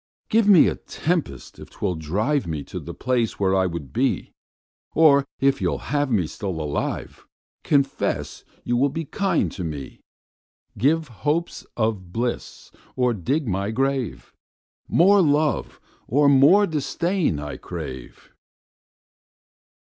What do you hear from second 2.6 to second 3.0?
to the